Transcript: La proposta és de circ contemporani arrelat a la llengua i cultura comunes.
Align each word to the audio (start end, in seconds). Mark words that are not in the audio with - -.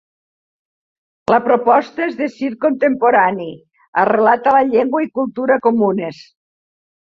La 1.31 1.37
proposta 1.47 2.03
és 2.05 2.17
de 2.21 2.29
circ 2.37 2.57
contemporani 2.65 3.51
arrelat 4.05 4.49
a 4.53 4.55
la 4.57 4.63
llengua 4.71 5.05
i 5.07 5.13
cultura 5.21 5.61
comunes. 5.69 6.25